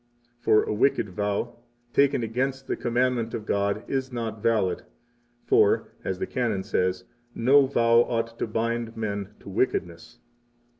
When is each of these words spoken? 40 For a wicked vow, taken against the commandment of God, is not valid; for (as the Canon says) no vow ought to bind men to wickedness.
40 0.39 0.39
For 0.39 0.63
a 0.67 0.73
wicked 0.73 1.09
vow, 1.09 1.59
taken 1.93 2.23
against 2.23 2.65
the 2.65 2.75
commandment 2.75 3.35
of 3.35 3.45
God, 3.45 3.83
is 3.87 4.11
not 4.11 4.41
valid; 4.41 4.81
for 5.45 5.89
(as 6.03 6.17
the 6.17 6.25
Canon 6.25 6.63
says) 6.63 7.03
no 7.35 7.67
vow 7.67 7.99
ought 8.05 8.39
to 8.39 8.47
bind 8.47 8.97
men 8.97 9.35
to 9.41 9.47
wickedness. 9.49 10.17